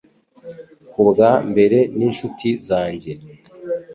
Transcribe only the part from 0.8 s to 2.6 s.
Kubwa mbere n'inshuti